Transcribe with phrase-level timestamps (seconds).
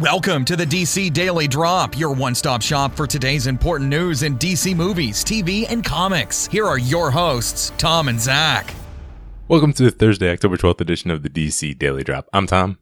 [0.00, 4.38] Welcome to the DC Daily Drop, your one stop shop for today's important news in
[4.38, 6.46] DC movies, TV, and comics.
[6.46, 8.72] Here are your hosts, Tom and Zach.
[9.46, 12.30] Welcome to the Thursday, October 12th edition of the DC Daily Drop.
[12.32, 12.78] I'm Tom.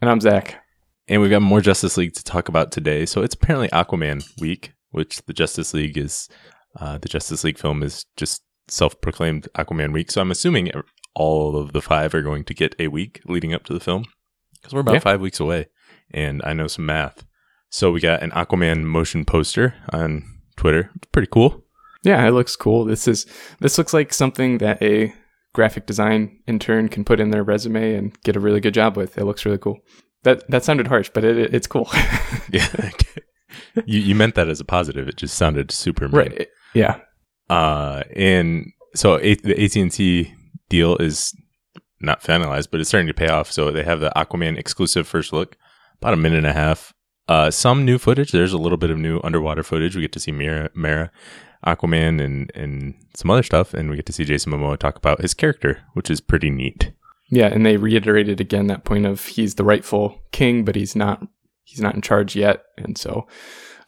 [0.00, 0.62] And I'm Zach.
[1.08, 3.04] And we've got more Justice League to talk about today.
[3.04, 6.28] So it's apparently Aquaman week, which the Justice League is,
[6.78, 10.12] uh, the Justice League film is just self proclaimed Aquaman week.
[10.12, 10.70] So I'm assuming
[11.16, 14.04] all of the five are going to get a week leading up to the film
[14.52, 15.00] because we're about yeah.
[15.00, 15.66] five weeks away
[16.12, 17.24] and I know some math.
[17.70, 20.24] So we got an Aquaman motion poster on
[20.56, 20.90] Twitter.
[20.96, 21.64] It's pretty cool.
[22.02, 22.84] Yeah, it looks cool.
[22.84, 23.26] This is
[23.60, 25.12] this looks like something that a
[25.52, 29.18] graphic design intern can put in their resume and get a really good job with.
[29.18, 29.78] It looks really cool.
[30.24, 31.88] That that sounded harsh, but it, it's cool.
[32.50, 32.68] yeah,
[33.84, 35.08] you you meant that as a positive.
[35.08, 36.16] It just sounded super mean.
[36.16, 36.48] right.
[36.74, 37.00] Yeah.
[37.48, 40.32] Uh, and so a- the AT and T
[40.68, 41.34] deal is
[42.00, 43.50] not finalized, but it's starting to pay off.
[43.52, 45.56] So they have the Aquaman exclusive first look
[46.00, 46.92] about a minute and a half.
[47.28, 48.32] Uh, some new footage.
[48.32, 49.94] There's a little bit of new underwater footage.
[49.94, 51.10] We get to see Mera, Mera,
[51.64, 55.20] Aquaman, and and some other stuff, and we get to see Jason Momoa talk about
[55.20, 56.92] his character, which is pretty neat.
[57.30, 61.22] Yeah, and they reiterated again that point of he's the rightful king, but he's not
[61.62, 63.28] he's not in charge yet, and so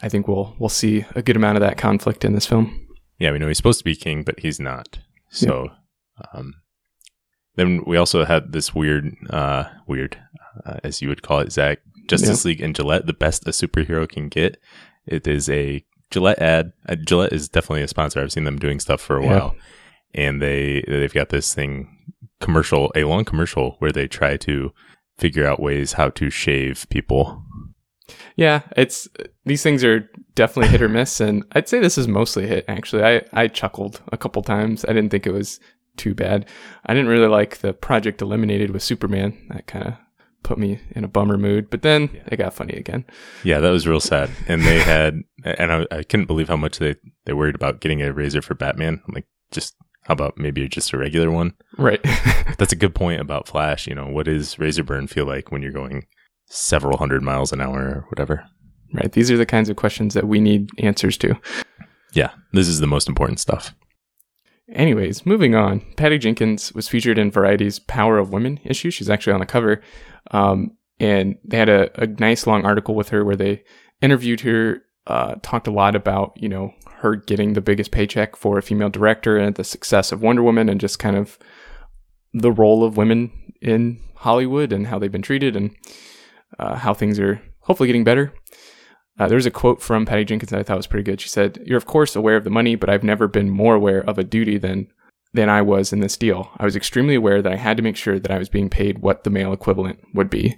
[0.01, 2.87] I think we'll we'll see a good amount of that conflict in this film.
[3.19, 4.99] Yeah, we know he's supposed to be king, but he's not.
[5.31, 5.69] So,
[6.19, 6.41] yeah.
[6.41, 6.55] um,
[7.55, 10.19] then we also had this weird, uh, weird,
[10.67, 12.49] uh, as you would call it, Zach, Justice yeah.
[12.51, 14.59] League and Gillette, the best a superhero can get.
[15.07, 16.73] It is a Gillette ad.
[16.89, 18.21] Uh, Gillette is definitely a sponsor.
[18.21, 19.31] I've seen them doing stuff for a yeah.
[19.31, 19.57] while,
[20.15, 21.89] and they they've got this thing
[22.41, 24.73] commercial, a long commercial where they try to
[25.19, 27.43] figure out ways how to shave people.
[28.37, 29.09] Yeah, it's
[29.45, 32.65] these things are definitely hit or miss, and I'd say this is mostly hit.
[32.69, 34.85] Actually, I I chuckled a couple times.
[34.85, 35.61] I didn't think it was
[35.97, 36.47] too bad.
[36.87, 39.47] I didn't really like the project eliminated with Superman.
[39.51, 39.95] That kind of
[40.43, 41.71] put me in a bummer mood.
[41.71, 42.23] But then yeah.
[42.27, 43.05] it got funny again.
[43.45, 44.31] Yeah, that was real sad.
[44.49, 48.03] And they had, and I, I couldn't believe how much they they worried about getting
[48.03, 49.03] a razor for Batman.
[49.07, 51.55] I'm like, just how about maybe just a regular one?
[51.79, 52.01] Right.
[52.59, 53.87] That's a good point about Flash.
[53.87, 56.07] You know, what does razor burn feel like when you're going
[56.47, 58.45] several hundred miles an hour or whatever?
[58.93, 59.13] Right.
[59.13, 61.35] These are the kinds of questions that we need answers to.
[62.13, 63.75] Yeah, this is the most important stuff.
[64.71, 65.81] Anyways, moving on.
[65.97, 68.91] Patty Jenkins was featured in Variety's Power of Women issue.
[68.91, 69.83] She's actually on the cover.
[70.31, 73.65] Um, and they had a, a, nice long article with her where they
[74.01, 78.57] interviewed her, uh, talked a lot about, you know, her getting the biggest paycheck for
[78.57, 81.39] a female director and the success of Wonder Woman and just kind of
[82.33, 85.75] the role of women in Hollywood and how they've been treated and
[86.59, 88.33] uh, how things are hopefully getting better.
[89.23, 91.21] Uh, there's a quote from Patty Jenkins that I thought was pretty good.
[91.21, 94.01] She said, You're, of course, aware of the money, but I've never been more aware
[94.01, 94.89] of a duty than
[95.33, 96.51] than I was in this deal.
[96.57, 98.99] I was extremely aware that I had to make sure that I was being paid
[98.99, 100.57] what the male equivalent would be.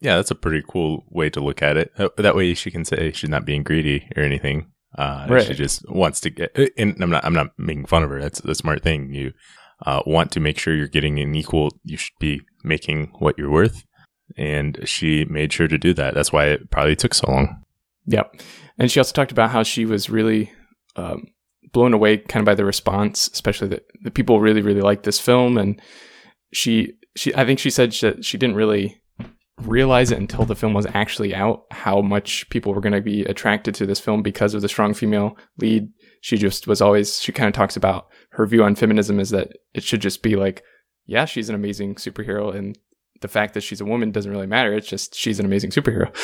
[0.00, 1.90] Yeah, that's a pretty cool way to look at it.
[1.98, 4.70] Uh, that way, she can say she's not being greedy or anything.
[4.96, 5.44] Uh, right.
[5.44, 6.56] She just wants to get.
[6.56, 7.24] Uh, and I'm not.
[7.24, 8.20] I'm not making fun of her.
[8.20, 9.12] That's the smart thing.
[9.12, 9.32] You
[9.84, 11.76] uh, want to make sure you're getting an equal.
[11.82, 13.84] You should be making what you're worth,
[14.36, 16.14] and she made sure to do that.
[16.14, 17.58] That's why it probably took so long.
[18.06, 18.40] Yep.
[18.78, 20.52] And she also talked about how she was really
[20.96, 21.28] um,
[21.72, 25.20] blown away kind of by the response, especially that the people really, really liked this
[25.20, 25.56] film.
[25.58, 25.80] And
[26.52, 29.00] she, she, I think she said that she didn't really
[29.60, 33.22] realize it until the film was actually out how much people were going to be
[33.24, 35.88] attracted to this film because of the strong female lead.
[36.20, 39.52] She just was always, she kind of talks about her view on feminism is that
[39.74, 40.62] it should just be like,
[41.06, 42.54] yeah, she's an amazing superhero.
[42.54, 42.78] And
[43.20, 44.72] the fact that she's a woman doesn't really matter.
[44.72, 46.14] It's just she's an amazing superhero.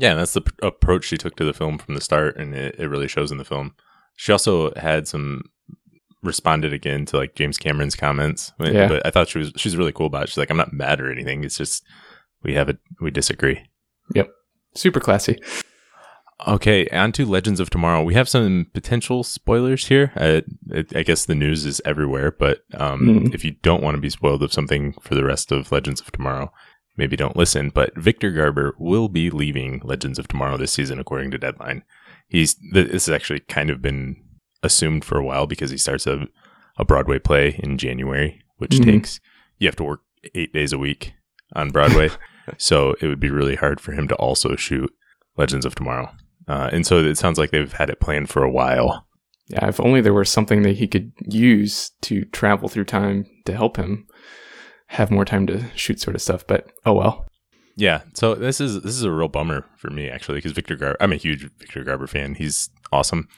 [0.00, 2.74] Yeah, that's the p- approach she took to the film from the start, and it,
[2.78, 3.74] it really shows in the film.
[4.16, 5.42] She also had some
[6.22, 8.52] responded again to like James Cameron's comments.
[8.58, 8.88] Yeah.
[8.88, 10.28] But I thought she was she's really cool about it.
[10.30, 11.44] She's like, I'm not mad or anything.
[11.44, 11.84] It's just
[12.42, 13.62] we have a we disagree.
[14.14, 14.30] Yep.
[14.74, 15.38] Super classy.
[16.46, 18.02] Okay, on to Legends of Tomorrow.
[18.02, 20.12] We have some potential spoilers here.
[20.16, 20.42] I,
[20.94, 23.34] I guess the news is everywhere, but um, mm.
[23.34, 26.10] if you don't want to be spoiled of something for the rest of Legends of
[26.12, 26.50] Tomorrow,
[27.00, 27.70] maybe don't listen.
[27.70, 31.82] But Victor Garber will be leaving Legends of Tomorrow this season, according to Deadline
[32.30, 34.16] he's this has actually kind of been
[34.62, 36.26] assumed for a while because he starts a,
[36.78, 38.90] a Broadway play in January, which mm-hmm.
[38.90, 39.20] takes
[39.58, 40.00] you have to work
[40.34, 41.12] eight days a week
[41.54, 42.10] on Broadway.
[42.56, 44.90] so it would be really hard for him to also shoot
[45.36, 46.10] Legends of Tomorrow.
[46.48, 49.06] Uh, and so it sounds like they've had it planned for a while.
[49.48, 53.54] Yeah, if only there was something that he could use to travel through time to
[53.54, 54.06] help him
[54.90, 56.46] have more time to shoot sort of stuff.
[56.46, 57.26] But oh well.
[57.76, 60.96] Yeah, so this is this is a real bummer for me actually because Victor Garber,
[61.00, 62.34] I'm a huge Victor Garber fan.
[62.34, 63.28] He's awesome,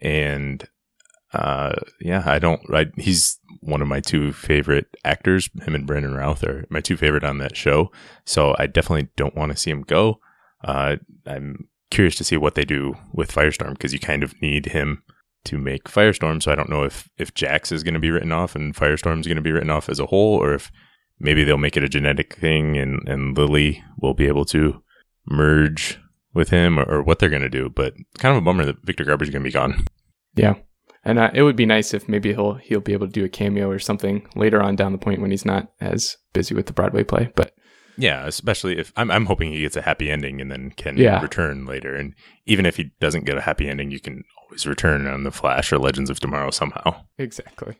[0.00, 0.66] and
[1.32, 2.62] uh, yeah, I don't.
[2.72, 5.50] I, he's one of my two favorite actors.
[5.62, 7.90] Him and Brandon Routh are my two favorite on that show.
[8.24, 10.20] So I definitely don't want to see him go.
[10.64, 10.96] Uh,
[11.26, 15.02] I'm curious to see what they do with Firestorm because you kind of need him
[15.44, 16.42] to make Firestorm.
[16.42, 19.20] So I don't know if if Jax is going to be written off and Firestorm
[19.20, 20.70] is going to be written off as a whole, or if
[21.20, 24.82] maybe they'll make it a genetic thing and and Lily will be able to
[25.26, 25.98] merge
[26.32, 27.68] with him, or, or what they're going to do.
[27.68, 29.84] But kind of a bummer that Victor Garber is going to be gone.
[30.34, 30.54] Yeah.
[31.04, 33.28] And uh, it would be nice if maybe he'll he'll be able to do a
[33.28, 36.72] cameo or something later on down the point when he's not as busy with the
[36.74, 37.32] Broadway play.
[37.34, 37.54] But
[37.96, 41.20] yeah, especially if I'm I'm hoping he gets a happy ending and then can Yeah.
[41.22, 41.94] return later.
[41.94, 42.14] And
[42.46, 45.72] even if he doesn't get a happy ending, you can always return on the Flash
[45.72, 47.02] or Legends of Tomorrow somehow.
[47.18, 47.76] Exactly.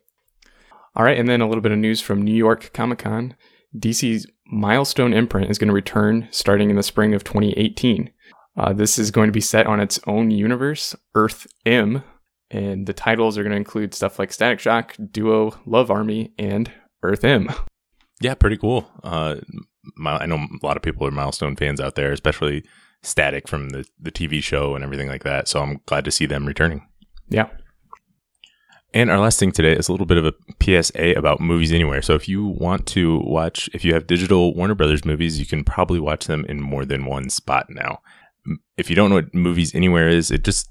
[0.96, 3.36] All right, and then a little bit of news from New York Comic Con.
[3.76, 8.10] DC's Milestone imprint is going to return starting in the spring of 2018.
[8.56, 12.02] Uh, this is going to be set on its own universe, Earth M,
[12.50, 16.70] and the titles are going to include stuff like Static Shock, Duo, Love Army, and
[17.02, 17.48] Earth M.
[18.20, 18.90] Yeah, pretty cool.
[19.04, 19.36] Uh,
[19.96, 22.64] mi- I know a lot of people are milestone fans out there, especially
[23.02, 25.48] Static from the the TV show and everything like that.
[25.48, 26.86] So I'm glad to see them returning.
[27.30, 27.48] Yeah.
[28.92, 32.02] And our last thing today is a little bit of a PSA about movies anywhere.
[32.02, 35.62] So if you want to watch, if you have digital Warner Brothers movies, you can
[35.62, 38.00] probably watch them in more than one spot now.
[38.76, 40.68] If you don't know what Movies Anywhere is, it just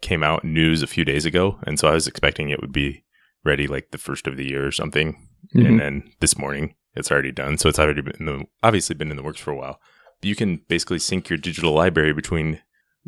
[0.00, 3.04] came out news a few days ago, and so I was expecting it would be
[3.44, 5.28] ready like the first of the year or something.
[5.54, 5.66] Mhm.
[5.66, 7.58] And then this morning, it's already done.
[7.58, 9.80] So it's already been in the, obviously been in the works for a while.
[10.20, 12.60] But you can basically sync your digital library between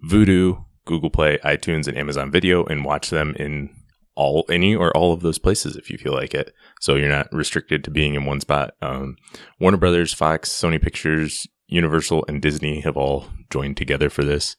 [0.05, 3.71] Vudu, Google Play, iTunes, and Amazon Video, and watch them in
[4.15, 6.55] all any or all of those places if you feel like it.
[6.81, 8.75] So you're not restricted to being in one spot.
[8.83, 9.17] Um,
[9.59, 14.57] Warner Brothers, Fox, Sony Pictures, Universal, and Disney have all joined together for this.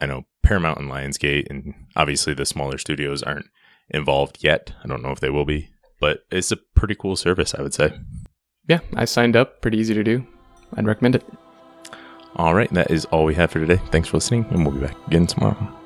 [0.00, 3.46] I know Paramount and Lionsgate, and obviously the smaller studios aren't
[3.88, 4.72] involved yet.
[4.82, 5.70] I don't know if they will be,
[6.00, 7.98] but it's a pretty cool service, I would say.
[8.68, 9.62] Yeah, I signed up.
[9.62, 10.26] Pretty easy to do.
[10.76, 11.24] I'd recommend it.
[12.34, 13.80] All right, that is all we have for today.
[13.90, 15.85] Thanks for listening, and we'll be back again tomorrow.